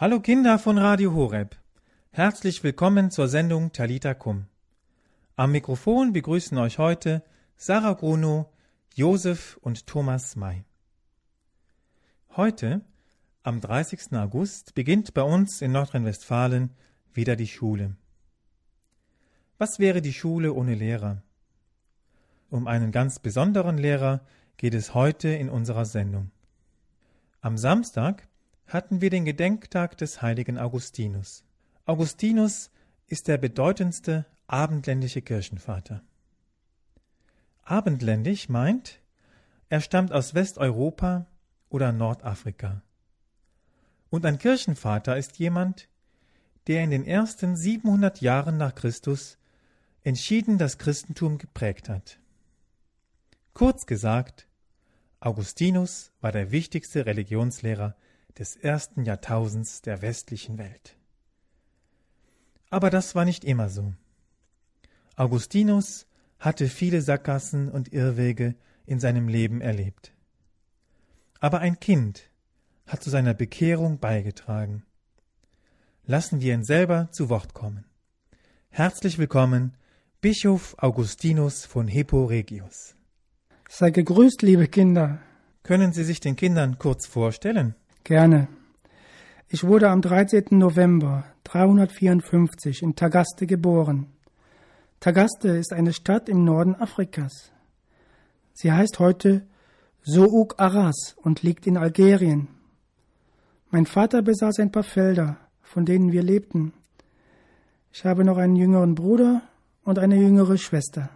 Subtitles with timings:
[0.00, 1.56] Hallo Kinder von Radio Horeb.
[2.12, 4.46] Herzlich willkommen zur Sendung Talita Kum.
[5.34, 7.24] Am Mikrofon begrüßen euch heute
[7.56, 8.48] Sarah Gruno,
[8.94, 10.62] Josef und Thomas May.
[12.36, 12.82] Heute,
[13.42, 14.12] am 30.
[14.12, 16.70] August, beginnt bei uns in Nordrhein-Westfalen
[17.12, 17.96] wieder die Schule.
[19.58, 21.24] Was wäre die Schule ohne Lehrer?
[22.50, 24.20] Um einen ganz besonderen Lehrer
[24.58, 26.30] geht es heute in unserer Sendung.
[27.40, 28.27] Am Samstag
[28.68, 31.42] hatten wir den Gedenktag des heiligen Augustinus.
[31.86, 32.70] Augustinus
[33.06, 36.02] ist der bedeutendste abendländische Kirchenvater.
[37.62, 39.00] Abendländisch meint,
[39.70, 41.26] er stammt aus Westeuropa
[41.70, 42.82] oder Nordafrika.
[44.10, 45.88] Und ein Kirchenvater ist jemand,
[46.66, 49.38] der in den ersten 700 Jahren nach Christus
[50.02, 52.18] entschieden das Christentum geprägt hat.
[53.54, 54.46] Kurz gesagt,
[55.20, 57.96] Augustinus war der wichtigste Religionslehrer
[58.38, 60.96] des ersten Jahrtausends der westlichen Welt.
[62.70, 63.92] Aber das war nicht immer so.
[65.16, 66.06] Augustinus
[66.38, 68.54] hatte viele Sackgassen und Irrwege
[68.86, 70.12] in seinem Leben erlebt.
[71.40, 72.30] Aber ein Kind
[72.86, 74.84] hat zu seiner Bekehrung beigetragen.
[76.04, 77.84] Lassen wir ihn selber zu Wort kommen.
[78.70, 79.76] Herzlich willkommen,
[80.20, 82.94] Bischof Augustinus von Hippo Regius.
[83.68, 85.20] Sei gegrüßt, liebe Kinder.
[85.62, 87.74] Können Sie sich den Kindern kurz vorstellen?
[88.08, 88.48] Gerne.
[89.50, 90.46] Ich wurde am 13.
[90.52, 94.06] November 354 in Tagaste geboren.
[94.98, 97.52] Tagaste ist eine Stadt im Norden Afrikas.
[98.54, 99.46] Sie heißt heute
[100.06, 102.48] Souk Aras und liegt in Algerien.
[103.68, 106.72] Mein Vater besaß ein paar Felder, von denen wir lebten.
[107.92, 109.42] Ich habe noch einen jüngeren Bruder
[109.84, 111.10] und eine jüngere Schwester.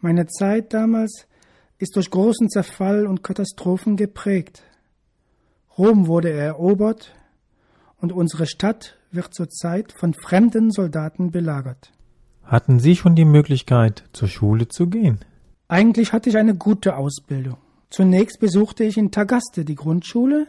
[0.00, 1.26] Meine Zeit damals
[1.76, 4.62] ist durch großen Zerfall und Katastrophen geprägt.
[5.76, 7.14] Rom wurde erobert
[8.00, 11.92] und unsere Stadt wird zurzeit von fremden Soldaten belagert.
[12.44, 15.20] Hatten Sie schon die Möglichkeit, zur Schule zu gehen?
[15.66, 17.56] Eigentlich hatte ich eine gute Ausbildung.
[17.90, 20.46] Zunächst besuchte ich in Tagaste die Grundschule,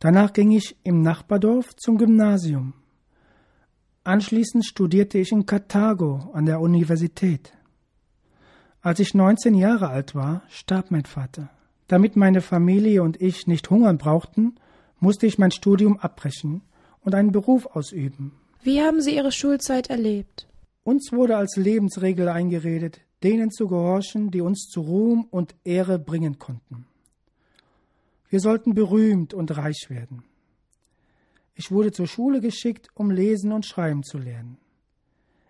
[0.00, 2.74] danach ging ich im Nachbardorf zum Gymnasium.
[4.04, 7.52] Anschließend studierte ich in Karthago an der Universität.
[8.80, 11.50] Als ich 19 Jahre alt war, starb mein Vater.
[11.88, 14.56] Damit meine Familie und ich nicht hungern brauchten,
[15.00, 16.60] musste ich mein Studium abbrechen
[17.00, 18.32] und einen Beruf ausüben.
[18.62, 20.46] Wie haben Sie Ihre Schulzeit erlebt?
[20.84, 26.38] Uns wurde als Lebensregel eingeredet, denen zu gehorchen, die uns zu Ruhm und Ehre bringen
[26.38, 26.86] konnten.
[28.28, 30.24] Wir sollten berühmt und reich werden.
[31.54, 34.58] Ich wurde zur Schule geschickt, um lesen und schreiben zu lernen.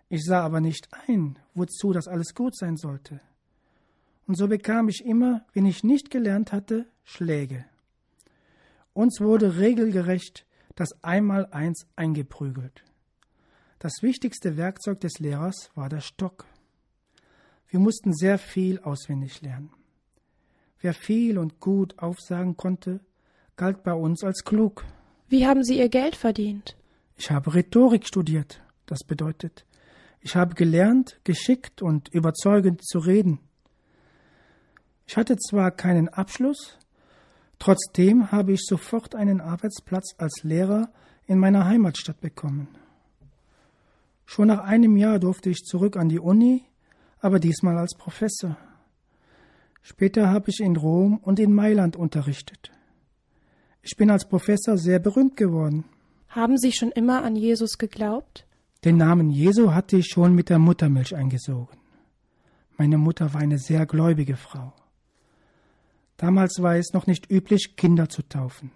[0.07, 3.19] Ich sah aber nicht ein, wozu das alles gut sein sollte
[4.29, 7.65] und so bekam ich immer, wenn ich nicht gelernt hatte, Schläge.
[8.93, 10.45] Uns wurde regelgerecht
[10.75, 12.83] das Einmaleins eingeprügelt.
[13.79, 16.45] Das wichtigste Werkzeug des Lehrers war der Stock.
[17.69, 19.71] Wir mussten sehr viel auswendig lernen.
[20.79, 22.99] Wer viel und gut aufsagen konnte,
[23.55, 24.85] galt bei uns als klug.
[25.27, 26.77] Wie haben Sie Ihr Geld verdient?
[27.17, 28.61] Ich habe Rhetorik studiert.
[28.85, 29.65] Das bedeutet,
[30.21, 33.39] ich habe gelernt, geschickt und überzeugend zu reden.
[35.09, 36.77] Ich hatte zwar keinen Abschluss,
[37.57, 40.91] trotzdem habe ich sofort einen Arbeitsplatz als Lehrer
[41.25, 42.67] in meiner Heimatstadt bekommen.
[44.27, 46.63] Schon nach einem Jahr durfte ich zurück an die Uni,
[47.21, 48.55] aber diesmal als Professor.
[49.81, 52.71] Später habe ich in Rom und in Mailand unterrichtet.
[53.81, 55.85] Ich bin als Professor sehr berühmt geworden.
[56.27, 58.45] Haben Sie schon immer an Jesus geglaubt?
[58.85, 61.79] Den Namen Jesu hatte ich schon mit der Muttermilch eingesogen.
[62.77, 64.71] Meine Mutter war eine sehr gläubige Frau.
[66.19, 68.71] Damals war es noch nicht üblich, Kinder zu taufen.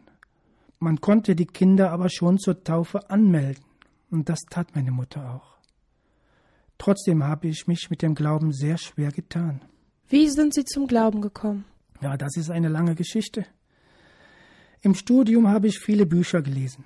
[0.79, 3.65] Man konnte die Kinder aber schon zur Taufe anmelden,
[4.09, 5.57] und das tat meine Mutter auch.
[6.77, 9.61] Trotzdem habe ich mich mit dem Glauben sehr schwer getan.
[10.07, 11.65] Wie sind Sie zum Glauben gekommen?
[12.01, 13.45] Ja, das ist eine lange Geschichte.
[14.81, 16.85] Im Studium habe ich viele Bücher gelesen.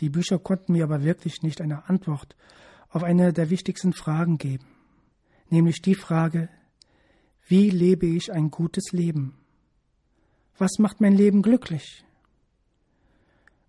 [0.00, 2.34] Die Bücher konnten mir aber wirklich nicht eine Antwort
[2.90, 4.66] auf eine der wichtigsten Fragen geben,
[5.50, 6.48] nämlich die Frage,
[7.46, 9.34] wie lebe ich ein gutes Leben?
[10.58, 12.04] Was macht mein Leben glücklich?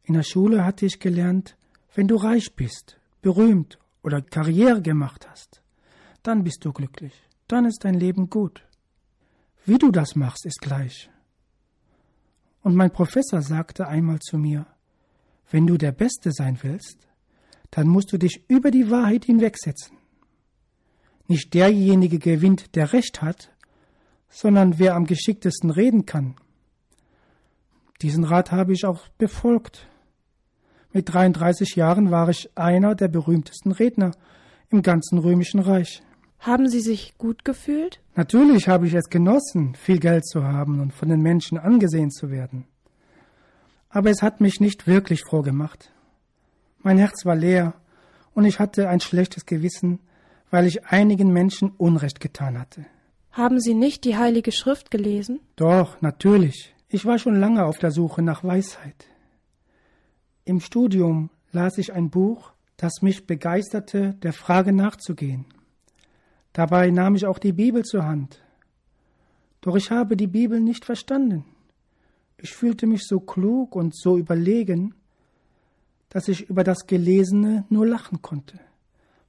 [0.04, 1.56] In der Schule hatte ich gelernt,
[1.94, 5.62] wenn du reich bist, berühmt oder Karriere gemacht hast,
[6.24, 7.14] dann bist du glücklich,
[7.48, 8.66] dann ist dein Leben gut.
[9.66, 11.12] Wie du das machst, ist gleich.
[12.64, 14.66] Und mein Professor sagte einmal zu mir,
[15.52, 17.08] wenn du der Beste sein willst,
[17.70, 19.98] dann musst du dich über die Wahrheit hinwegsetzen.
[21.28, 23.52] Nicht derjenige gewinnt, der Recht hat,
[24.30, 26.36] sondern wer am geschicktesten reden kann.
[28.02, 29.88] Diesen Rat habe ich auch befolgt.
[30.92, 34.12] Mit 33 Jahren war ich einer der berühmtesten Redner
[34.70, 36.02] im ganzen römischen Reich.
[36.40, 38.00] Haben Sie sich gut gefühlt?
[38.16, 42.32] Natürlich habe ich es genossen, viel Geld zu haben und von den Menschen angesehen zu
[42.32, 42.66] werden.
[43.90, 45.92] Aber es hat mich nicht wirklich froh gemacht.
[46.80, 47.74] Mein Herz war leer
[48.34, 50.00] und ich hatte ein schlechtes Gewissen,
[50.50, 52.86] weil ich einigen Menschen Unrecht getan hatte.
[53.32, 55.40] Haben Sie nicht die Heilige Schrift gelesen?
[55.56, 56.74] Doch, natürlich.
[56.92, 59.06] Ich war schon lange auf der Suche nach Weisheit.
[60.44, 65.46] Im Studium las ich ein Buch, das mich begeisterte, der Frage nachzugehen.
[66.52, 68.42] Dabei nahm ich auch die Bibel zur Hand.
[69.62, 71.46] Doch ich habe die Bibel nicht verstanden.
[72.38, 74.96] Ich fühlte mich so klug und so überlegen,
[76.10, 78.60] dass ich über das Gelesene nur lachen konnte,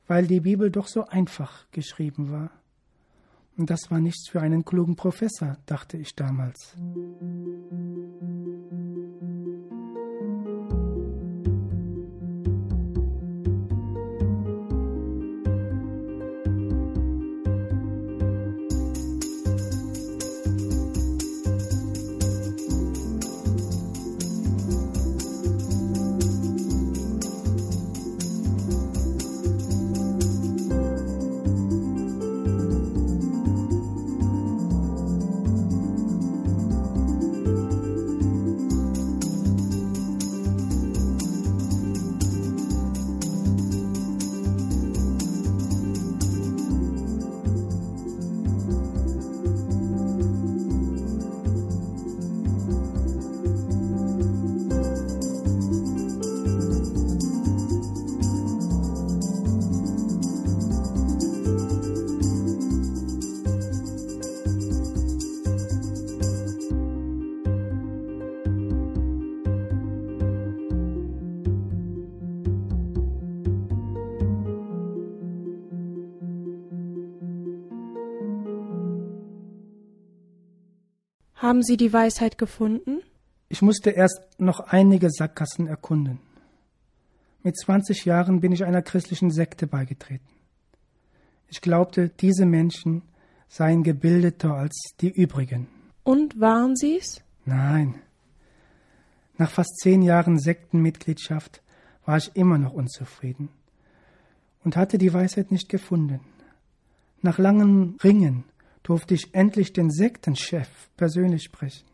[0.07, 2.51] weil die Bibel doch so einfach geschrieben war.
[3.67, 6.75] Das war nichts für einen klugen Professor, dachte ich damals.
[81.41, 83.01] Haben Sie die Weisheit gefunden?
[83.49, 86.21] Ich musste erst noch einige Sackgassen erkunden.
[87.43, 90.29] Mit 20 Jahren bin ich einer christlichen Sekte beigetreten.
[91.49, 93.01] Ich glaubte, diese Menschen
[93.49, 95.67] seien gebildeter als die übrigen.
[96.05, 97.23] Und waren Sie's?
[97.47, 97.95] Nein.
[99.39, 101.63] Nach fast zehn Jahren Sektenmitgliedschaft
[102.05, 103.49] war ich immer noch unzufrieden
[104.63, 106.21] und hatte die Weisheit nicht gefunden.
[107.23, 108.45] Nach langem Ringen
[108.83, 111.87] durfte ich endlich den Sektenchef persönlich sprechen.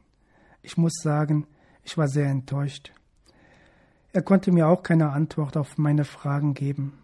[0.63, 1.47] Ich muss sagen,
[1.85, 2.93] ich war sehr enttäuscht.
[4.13, 6.99] Er konnte mir auch keine Antwort auf meine Fragen geben.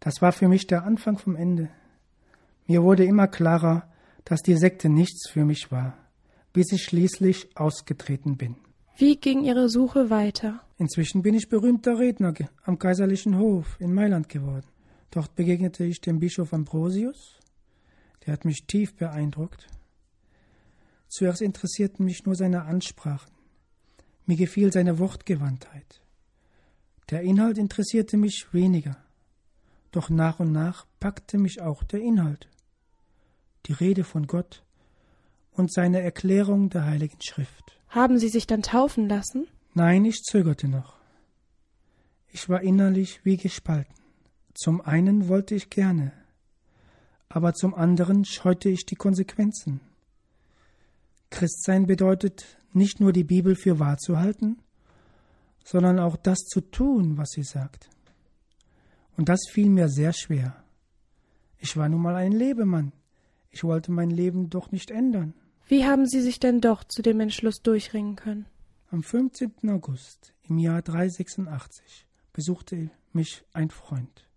[0.00, 1.68] Das war für mich der Anfang vom Ende.
[2.66, 3.88] Mir wurde immer klarer,
[4.24, 5.96] dass die Sekte nichts für mich war,
[6.52, 8.56] bis ich schließlich ausgetreten bin.
[8.96, 10.60] Wie ging Ihre Suche weiter?
[10.78, 12.34] Inzwischen bin ich berühmter Redner
[12.64, 14.66] am kaiserlichen Hof in Mailand geworden.
[15.10, 17.38] Dort begegnete ich dem Bischof Ambrosius,
[18.24, 19.66] der hat mich tief beeindruckt.
[21.08, 23.32] Zuerst interessierten mich nur seine Ansprachen.
[24.26, 26.00] Mir gefiel seine Wortgewandtheit.
[27.10, 28.96] Der Inhalt interessierte mich weniger.
[29.90, 32.48] Doch nach und nach packte mich auch der Inhalt.
[33.66, 34.64] Die Rede von Gott
[35.52, 37.78] und seine Erklärung der Heiligen Schrift.
[37.88, 39.46] Haben Sie sich dann taufen lassen?
[39.74, 40.96] Nein, ich zögerte noch.
[42.28, 43.94] Ich war innerlich wie gespalten.
[44.54, 46.12] Zum einen wollte ich gerne,
[47.34, 49.80] aber zum anderen scheute ich die Konsequenzen.
[51.30, 54.58] Christsein bedeutet nicht nur die Bibel für wahr zu halten,
[55.64, 57.88] sondern auch das zu tun, was sie sagt.
[59.16, 60.62] Und das fiel mir sehr schwer.
[61.58, 62.92] Ich war nun mal ein Lebemann.
[63.50, 65.32] Ich wollte mein Leben doch nicht ändern.
[65.68, 68.44] Wie haben Sie sich denn doch zu dem Entschluss durchringen können?
[68.90, 69.52] Am 15.
[69.70, 74.28] August im Jahr 386 besuchte mich ein Freund.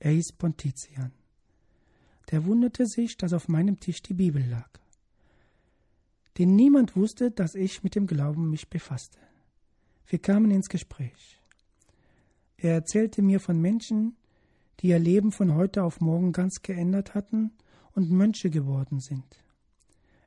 [0.00, 1.12] Er hieß Pontitian
[2.30, 4.68] der wunderte sich, dass auf meinem Tisch die Bibel lag.
[6.38, 9.18] Denn niemand wusste, dass ich mit dem Glauben mich befasste.
[10.06, 11.40] Wir kamen ins Gespräch.
[12.56, 14.16] Er erzählte mir von Menschen,
[14.80, 17.52] die ihr Leben von heute auf morgen ganz geändert hatten
[17.92, 19.24] und Mönche geworden sind.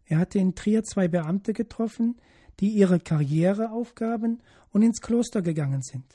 [0.06, 2.18] Er hatte in Trier zwei Beamte getroffen,
[2.60, 4.40] die ihre Karriere aufgaben
[4.72, 6.06] und ins Kloster gegangen sind.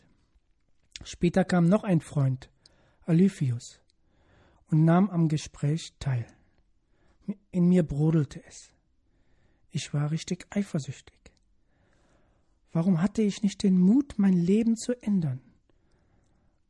[1.05, 2.49] Später kam noch ein Freund,
[3.05, 3.82] Alyphius
[4.73, 6.27] und nahm am Gespräch teil.
[7.51, 8.71] In mir brodelte es.
[9.71, 11.15] Ich war richtig eifersüchtig.
[12.73, 15.41] Warum hatte ich nicht den Mut, mein Leben zu ändern?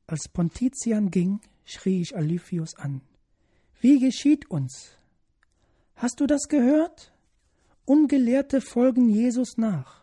[0.06, 3.02] Als Pontitian ging, schrie ich Alyphius an.
[3.80, 4.98] Wie geschieht uns?
[5.94, 7.12] Hast du das gehört?
[7.84, 10.02] Ungelehrte folgen Jesus nach.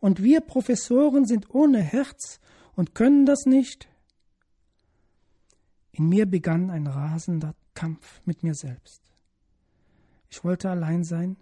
[0.00, 2.40] Und wir Professoren sind ohne Herz
[2.74, 3.88] und können das nicht?
[5.96, 9.00] In mir begann ein rasender Kampf mit mir selbst.
[10.28, 11.38] Ich wollte allein sein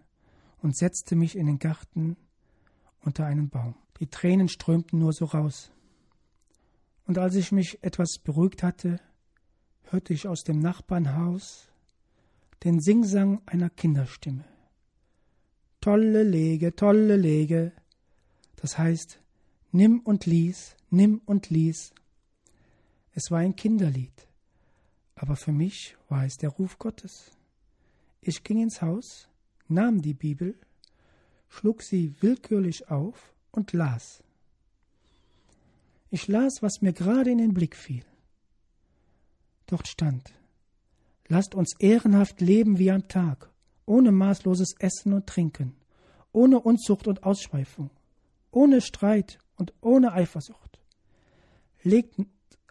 [0.63, 2.17] und setzte mich in den Garten
[3.01, 3.75] unter einen Baum.
[3.99, 5.73] Die Tränen strömten nur so raus.
[7.05, 9.01] Und als ich mich etwas beruhigt hatte,
[9.91, 11.69] hörte ich aus dem Nachbarnhaus
[12.63, 14.45] den Singsang einer Kinderstimme.
[15.81, 17.73] Tolle Lege, tolle Lege.
[18.55, 19.21] Das heißt,
[19.73, 21.93] nimm und lies, nimm und lies.
[23.13, 24.29] Es war ein Kinderlied,
[25.15, 27.31] aber für mich war es der Ruf Gottes.
[28.21, 29.29] Ich ging ins Haus,
[29.69, 30.55] nahm die Bibel,
[31.49, 34.23] schlug sie willkürlich auf und las.
[36.11, 38.05] Ich las, was mir gerade in den Blick fiel.
[39.67, 40.33] Dort stand
[41.27, 43.51] Lasst uns ehrenhaft leben wie am Tag,
[43.87, 45.75] ohne maßloses Essen und Trinken,
[46.33, 47.91] ohne Unzucht und Ausschweifung,
[48.51, 50.79] ohne Streit und ohne Eifersucht.
[51.83, 52.17] Legt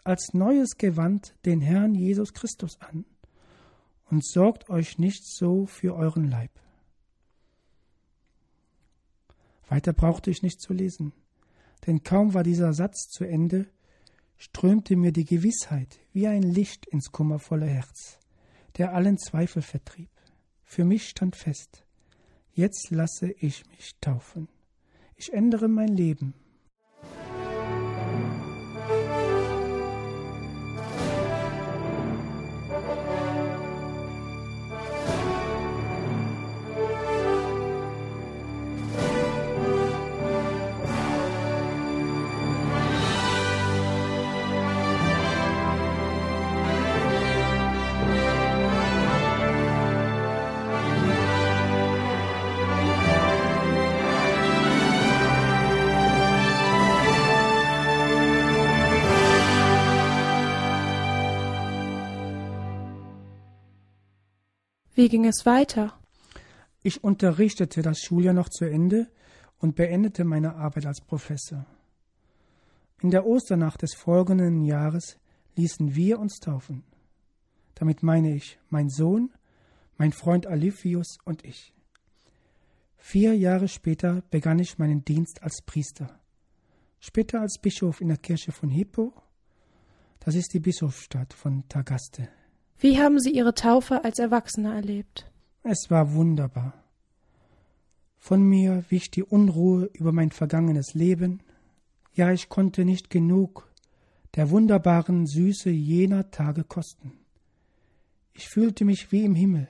[0.04, 3.04] als neues Gewand den Herrn Jesus Christus an
[4.10, 6.50] und sorgt euch nicht so für euren Leib.
[9.68, 11.12] Weiter brauchte ich nicht zu lesen,
[11.86, 13.66] denn kaum war dieser Satz zu Ende,
[14.36, 18.18] strömte mir die Gewissheit wie ein Licht ins kummervolle Herz
[18.76, 20.10] der allen Zweifel vertrieb.
[20.64, 21.84] Für mich stand fest,
[22.52, 24.48] jetzt lasse ich mich taufen.
[25.16, 26.34] Ich ändere mein Leben
[65.04, 65.92] Wie ging es weiter?
[66.82, 69.06] Ich unterrichtete das Schuljahr noch zu Ende
[69.58, 71.66] und beendete meine Arbeit als Professor.
[73.02, 75.18] In der Osternacht des folgenden Jahres
[75.56, 76.84] ließen wir uns taufen.
[77.74, 79.30] Damit meine ich mein Sohn,
[79.98, 81.74] mein Freund Alifius und ich.
[82.96, 86.18] Vier Jahre später begann ich meinen Dienst als Priester.
[86.98, 89.12] Später als Bischof in der Kirche von Hippo.
[90.20, 92.30] Das ist die Bischofsstadt von Tagaste.
[92.84, 95.24] Wie haben Sie Ihre Taufe als Erwachsener erlebt?
[95.62, 96.74] Es war wunderbar.
[98.18, 101.42] Von mir wich die Unruhe über mein vergangenes Leben.
[102.12, 103.72] Ja, ich konnte nicht genug
[104.34, 107.14] der wunderbaren Süße jener Tage kosten.
[108.34, 109.66] Ich fühlte mich wie im Himmel.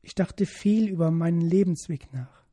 [0.00, 2.44] Ich dachte viel über meinen Lebensweg nach.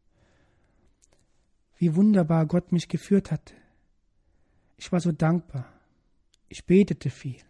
[1.78, 3.54] Wie wunderbar Gott mich geführt hatte.
[4.78, 5.72] Ich war so dankbar.
[6.50, 7.44] Ich betete viel.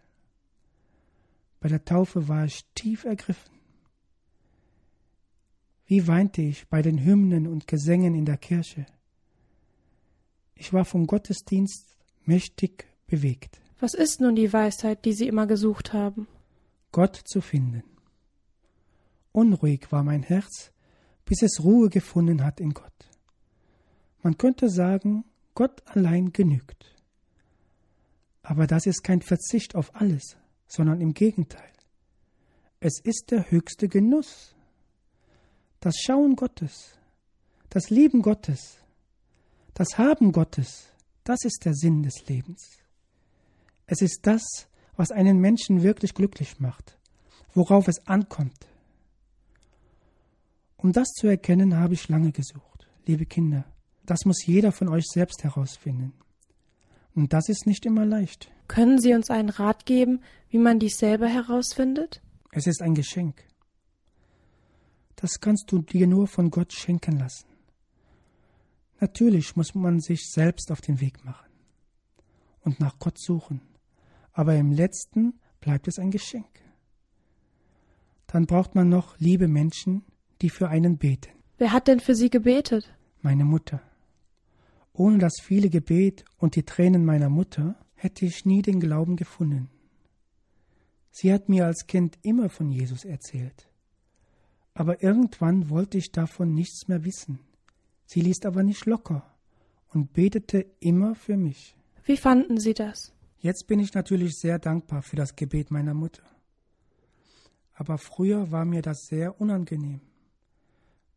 [1.64, 3.50] Bei der Taufe war ich tief ergriffen.
[5.86, 8.84] Wie weinte ich bei den Hymnen und Gesängen in der Kirche.
[10.56, 13.62] Ich war vom Gottesdienst mächtig bewegt.
[13.80, 16.28] Was ist nun die Weisheit, die Sie immer gesucht haben?
[16.92, 17.82] Gott zu finden.
[19.32, 20.70] Unruhig war mein Herz,
[21.24, 23.08] bis es Ruhe gefunden hat in Gott.
[24.22, 26.94] Man könnte sagen, Gott allein genügt.
[28.42, 31.72] Aber das ist kein Verzicht auf alles, sondern im Gegenteil.
[32.80, 34.54] Es ist der höchste Genuss.
[35.80, 36.98] Das Schauen Gottes,
[37.68, 38.78] das Lieben Gottes,
[39.74, 40.88] das Haben Gottes,
[41.24, 42.78] das ist der Sinn des Lebens.
[43.86, 44.42] Es ist das,
[44.96, 46.98] was einen Menschen wirklich glücklich macht,
[47.54, 48.66] worauf es ankommt.
[50.76, 52.86] Um das zu erkennen, habe ich lange gesucht.
[53.06, 53.64] Liebe Kinder,
[54.04, 56.12] das muss jeder von euch selbst herausfinden.
[57.14, 58.50] Und das ist nicht immer leicht.
[58.68, 62.22] Können Sie uns einen Rat geben, wie man dies selber herausfindet?
[62.52, 63.44] Es ist ein Geschenk.
[65.16, 67.46] Das kannst du dir nur von Gott schenken lassen.
[69.00, 71.50] Natürlich muss man sich selbst auf den Weg machen
[72.62, 73.60] und nach Gott suchen,
[74.32, 76.60] aber im letzten bleibt es ein Geschenk.
[78.26, 80.04] Dann braucht man noch liebe Menschen,
[80.42, 81.32] die für einen beten.
[81.58, 82.92] Wer hat denn für Sie gebetet?
[83.20, 83.80] Meine Mutter.
[84.92, 89.70] Ohne das viele Gebet und die Tränen meiner Mutter hätte ich nie den Glauben gefunden.
[91.10, 93.68] Sie hat mir als Kind immer von Jesus erzählt.
[94.74, 97.38] Aber irgendwann wollte ich davon nichts mehr wissen.
[98.04, 99.34] Sie ließ aber nicht locker
[99.88, 101.76] und betete immer für mich.
[102.04, 103.14] Wie fanden Sie das?
[103.38, 106.24] Jetzt bin ich natürlich sehr dankbar für das Gebet meiner Mutter.
[107.72, 110.00] Aber früher war mir das sehr unangenehm.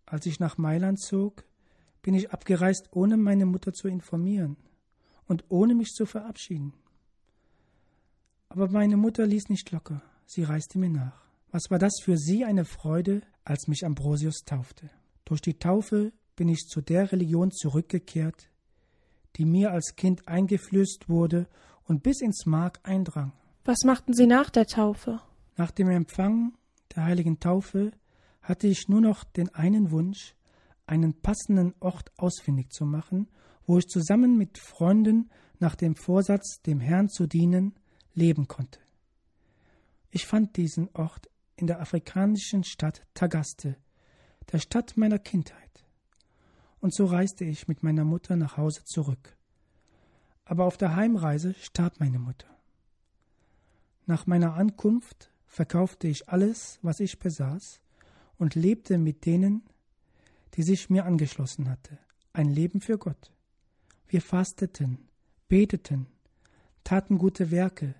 [0.05, 1.43] Als ich nach Mailand zog,
[2.01, 4.55] bin ich abgereist, ohne meine Mutter zu informieren.
[5.27, 6.73] Und ohne mich zu verabschieden.
[8.49, 11.21] Aber meine Mutter ließ nicht locker, sie reiste mir nach.
[11.51, 14.89] Was war das für sie eine Freude, als mich Ambrosius taufte.
[15.25, 18.49] Durch die Taufe bin ich zu der Religion zurückgekehrt,
[19.35, 21.47] die mir als Kind eingeflößt wurde
[21.85, 23.31] und bis ins Mark eindrang.
[23.63, 25.21] Was machten Sie nach der Taufe?
[25.55, 26.53] Nach dem Empfang
[26.95, 27.91] der heiligen Taufe
[28.41, 30.35] hatte ich nur noch den einen Wunsch,
[30.85, 33.27] einen passenden Ort ausfindig zu machen,
[33.67, 37.75] wo ich zusammen mit Freunden nach dem Vorsatz, dem Herrn zu dienen,
[38.13, 38.79] leben konnte.
[40.09, 43.75] Ich fand diesen Ort in der afrikanischen Stadt Tagaste,
[44.51, 45.85] der Stadt meiner Kindheit.
[46.79, 49.35] Und so reiste ich mit meiner Mutter nach Hause zurück.
[50.45, 52.47] Aber auf der Heimreise starb meine Mutter.
[54.05, 57.81] Nach meiner Ankunft verkaufte ich alles, was ich besaß,
[58.37, 59.63] und lebte mit denen,
[60.53, 61.97] die sich mir angeschlossen hatte,
[62.31, 63.33] ein Leben für Gott.
[64.09, 65.09] Wir fasteten,
[65.49, 66.07] beteten,
[66.85, 67.93] taten gute Werke.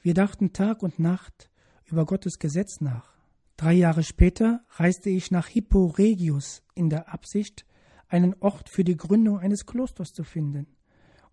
[0.00, 1.50] Wir dachten Tag und Nacht
[1.84, 3.14] über Gottes Gesetz nach.
[3.56, 7.64] Drei Jahre später reiste ich nach Hippo Regius in der Absicht,
[8.08, 10.66] einen Ort für die Gründung eines Klosters zu finden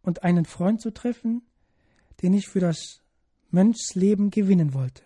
[0.04, 1.42] und einen Freund zu treffen,
[2.22, 3.02] den ich für das
[3.50, 5.02] Mönchsleben gewinnen wollte.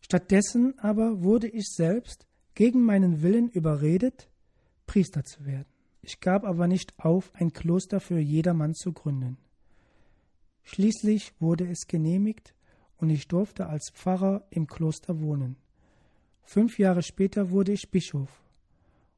[0.00, 4.30] Stattdessen aber wurde ich selbst gegen meinen Willen überredet,
[4.86, 5.75] Priester zu werden.
[6.06, 9.38] Ich gab aber nicht auf, ein Kloster für jedermann zu gründen.
[10.62, 12.54] Schließlich wurde es genehmigt
[12.96, 15.56] und ich durfte als Pfarrer im Kloster wohnen.
[16.44, 18.30] Fünf Jahre später wurde ich Bischof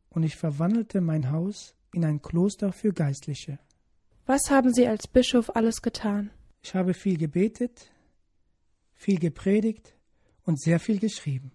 [0.08, 3.58] und ich verwandelte mein Haus in ein Kloster für Geistliche.
[4.24, 6.30] Was haben Sie als Bischof alles getan?
[6.62, 7.92] Ich habe viel gebetet,
[8.94, 9.94] viel gepredigt
[10.44, 11.52] und sehr viel geschrieben.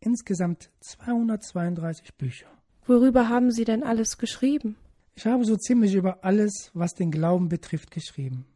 [0.00, 2.55] Insgesamt 232 Bücher.
[2.86, 4.76] Worüber haben Sie denn alles geschrieben?
[5.14, 8.46] Ich habe so ziemlich über alles, was den Glauben betrifft, geschrieben.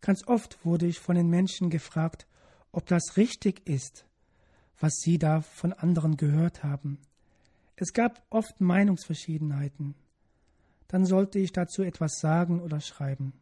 [0.00, 2.26] Ganz oft wurde ich von den Menschen gefragt,
[2.72, 4.06] ob das richtig ist,
[4.78, 6.98] was sie da von anderen gehört haben.
[7.76, 9.94] Es gab oft Meinungsverschiedenheiten.
[10.86, 13.32] Dann sollte ich dazu etwas sagen oder schreiben.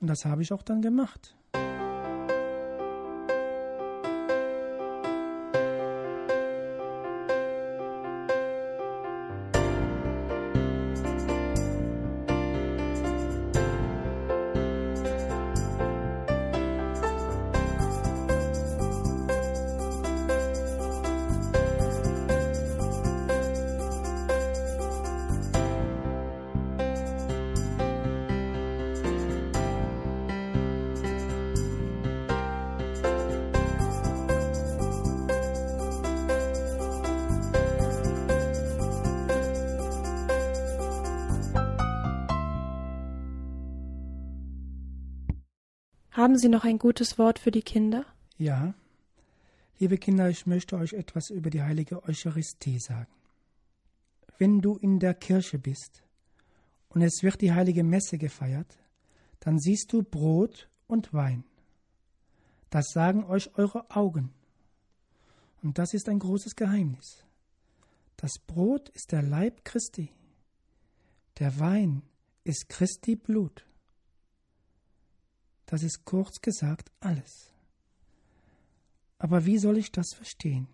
[0.00, 1.37] Und das habe ich auch dann gemacht.
[46.28, 48.04] Haben Sie noch ein gutes Wort für die Kinder?
[48.36, 48.74] Ja.
[49.78, 53.10] Liebe Kinder, ich möchte euch etwas über die heilige Eucharistie sagen.
[54.36, 56.02] Wenn du in der Kirche bist
[56.90, 58.76] und es wird die heilige Messe gefeiert,
[59.40, 61.44] dann siehst du Brot und Wein.
[62.68, 64.34] Das sagen euch eure Augen.
[65.62, 67.24] Und das ist ein großes Geheimnis.
[68.18, 70.10] Das Brot ist der Leib Christi.
[71.38, 72.02] Der Wein
[72.44, 73.64] ist Christi Blut.
[75.68, 77.52] Das ist kurz gesagt alles.
[79.18, 80.66] Aber wie soll ich das verstehen?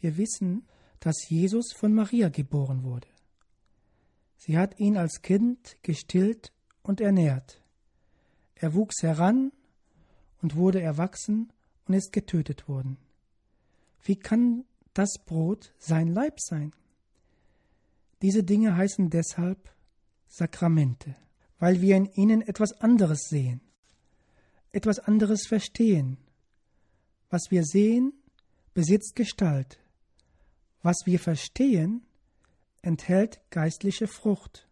[0.00, 0.64] Wir wissen,
[1.00, 3.08] dass Jesus von Maria geboren wurde.
[4.36, 6.52] Sie hat ihn als Kind gestillt
[6.84, 7.60] und ernährt.
[8.54, 9.50] Er wuchs heran
[10.40, 11.52] und wurde erwachsen
[11.88, 12.98] und ist getötet worden.
[14.04, 14.64] Wie kann
[14.94, 16.72] das Brot sein Leib sein?
[18.22, 19.74] Diese Dinge heißen deshalb
[20.28, 21.16] Sakramente,
[21.58, 23.65] weil wir in ihnen etwas anderes sehen
[24.76, 26.18] etwas anderes verstehen.
[27.30, 28.12] Was wir sehen,
[28.74, 29.80] besitzt Gestalt.
[30.82, 32.06] Was wir verstehen,
[32.82, 34.68] enthält geistliche Frucht.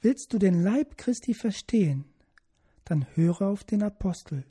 [0.00, 2.06] Willst du den Leib Christi verstehen,
[2.84, 4.46] dann höre auf den Apostel,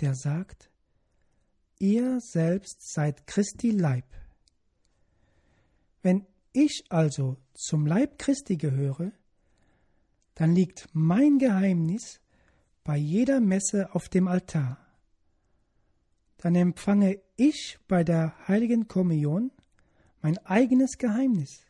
[0.00, 0.68] der sagt,
[1.78, 4.06] ihr selbst seid Christi Leib.
[6.02, 9.12] Wenn ich also zum Leib Christi gehöre,
[10.34, 12.20] dann liegt mein Geheimnis
[12.84, 14.78] bei jeder Messe auf dem Altar.
[16.38, 19.50] Dann empfange ich bei der heiligen Kommunion
[20.22, 21.66] mein eigenes Geheimnis.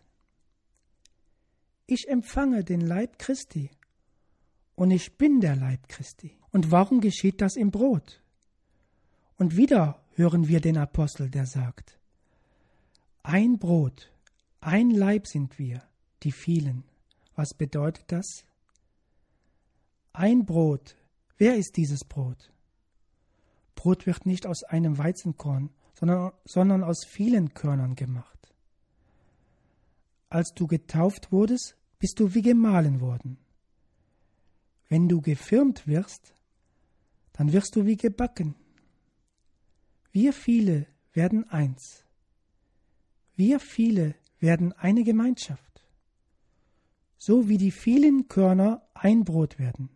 [1.86, 3.70] Ich empfange den Leib Christi
[4.76, 6.36] und ich bin der Leib Christi.
[6.52, 8.22] Und warum geschieht das im Brot?
[9.36, 11.98] Und wieder hören wir den Apostel, der sagt,
[13.22, 14.12] ein Brot,
[14.60, 15.82] ein Leib sind wir,
[16.22, 16.84] die vielen.
[17.34, 18.44] Was bedeutet das?
[20.12, 20.96] Ein Brot.
[21.40, 22.52] Wer ist dieses Brot?
[23.74, 28.52] Brot wird nicht aus einem Weizenkorn, sondern, sondern aus vielen Körnern gemacht.
[30.28, 33.38] Als du getauft wurdest, bist du wie gemahlen worden.
[34.90, 36.34] Wenn du gefirmt wirst,
[37.32, 38.54] dann wirst du wie gebacken.
[40.12, 42.04] Wir viele werden eins.
[43.34, 45.86] Wir viele werden eine Gemeinschaft.
[47.16, 49.88] So wie die vielen Körner ein Brot werden.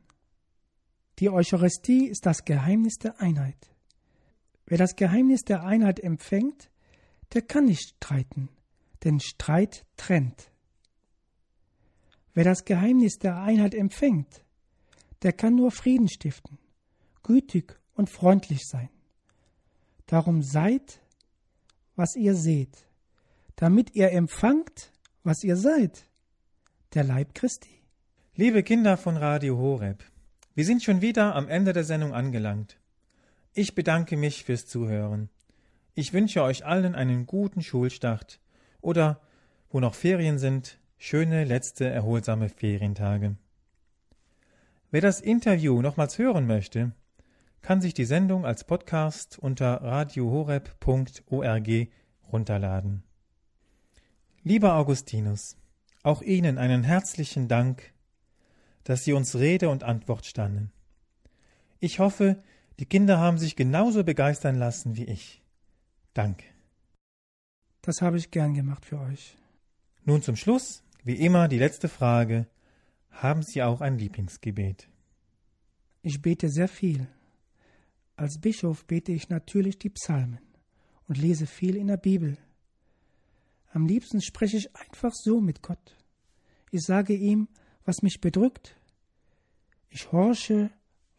[1.18, 3.70] Die Eucharistie ist das Geheimnis der Einheit.
[4.66, 6.70] Wer das Geheimnis der Einheit empfängt,
[7.32, 8.48] der kann nicht streiten,
[9.04, 10.50] denn Streit trennt.
[12.32, 14.44] Wer das Geheimnis der Einheit empfängt,
[15.22, 16.58] der kann nur Frieden stiften,
[17.22, 18.90] gütig und freundlich sein.
[20.06, 21.00] Darum seid,
[21.96, 22.88] was ihr seht,
[23.56, 26.08] damit ihr empfangt, was ihr seid,
[26.94, 27.82] der Leib Christi.
[28.34, 30.02] Liebe Kinder von Radio Horeb,
[30.54, 32.78] wir sind schon wieder am Ende der Sendung angelangt.
[33.54, 35.30] Ich bedanke mich fürs Zuhören.
[35.94, 38.40] Ich wünsche euch allen einen guten Schulstart
[38.80, 39.20] oder,
[39.70, 43.36] wo noch Ferien sind, schöne letzte erholsame Ferientage.
[44.90, 46.92] Wer das Interview nochmals hören möchte,
[47.62, 51.88] kann sich die Sendung als Podcast unter radiohoreb.org
[52.30, 53.02] runterladen.
[54.42, 55.56] Lieber Augustinus,
[56.02, 57.93] auch Ihnen einen herzlichen Dank,
[58.84, 60.70] dass Sie uns Rede und Antwort standen.
[61.80, 62.42] Ich hoffe,
[62.78, 65.42] die Kinder haben sich genauso begeistern lassen wie ich.
[66.12, 66.44] Danke.
[67.82, 69.36] Das habe ich gern gemacht für euch.
[70.04, 72.46] Nun zum Schluss, wie immer, die letzte Frage.
[73.10, 74.88] Haben Sie auch ein Lieblingsgebet?
[76.02, 77.06] Ich bete sehr viel.
[78.16, 80.38] Als Bischof bete ich natürlich die Psalmen
[81.08, 82.38] und lese viel in der Bibel.
[83.72, 85.96] Am liebsten spreche ich einfach so mit Gott.
[86.70, 87.48] Ich sage ihm,
[87.84, 88.76] was mich bedrückt.
[89.90, 90.70] Ich horche,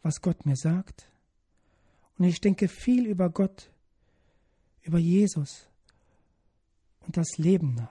[0.02, 1.10] was Gott mir sagt.
[2.18, 3.70] Und ich denke viel über Gott,
[4.82, 5.68] über Jesus
[7.00, 7.90] und das Leben nach.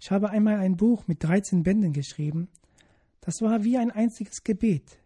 [0.00, 2.48] Ich habe einmal ein Buch mit 13 Bänden geschrieben.
[3.20, 4.98] Das war wie ein einziges Gebet.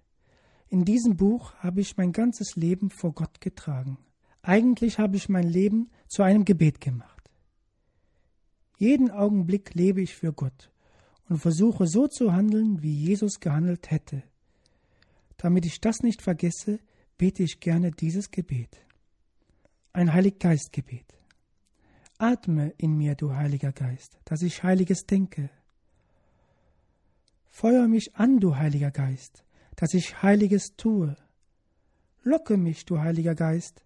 [0.69, 3.99] In diesem Buch habe ich mein ganzes Leben vor Gott getragen.
[4.43, 7.31] Eigentlich habe ich mein Leben zu einem Gebet gemacht.
[8.79, 10.72] Jeden Augenblick lebe ich für Gott
[11.29, 14.23] und versuche so zu handeln, wie Jesus gehandelt hätte.
[15.37, 16.79] Damit ich das nicht vergesse,
[17.19, 18.79] bete ich gerne dieses Gebet.
[19.93, 21.07] Ein Heiliggeistgebet.
[22.19, 25.51] Atme in mir, du Heiliger Geist, dass ich Heiliges denke.
[27.51, 29.45] Feuer mich an, du Heiliger Geist,
[29.77, 31.17] dass ich Heiliges tue.
[32.23, 33.85] Locke mich, du Heiliger Geist,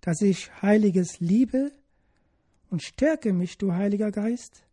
[0.00, 1.72] dass ich Heiliges liebe,
[2.70, 4.64] und stärke mich, du Heiliger Geist,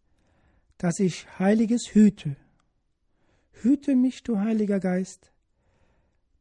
[0.83, 2.35] dass ich Heiliges hüte.
[3.53, 5.31] Hüte mich, du Heiliger Geist,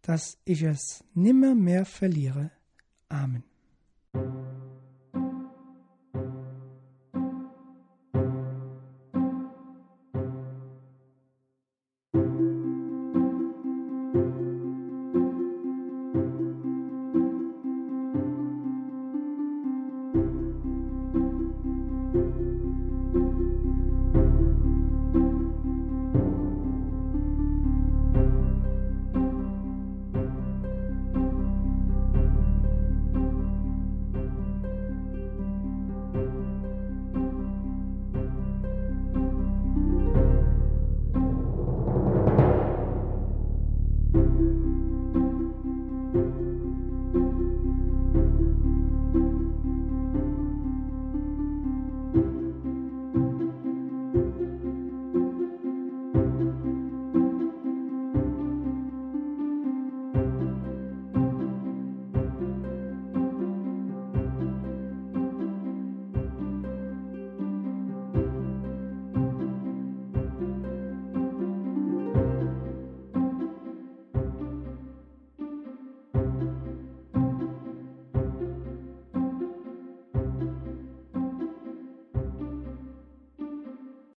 [0.00, 2.50] dass ich es nimmermehr verliere.
[3.09, 3.44] Amen.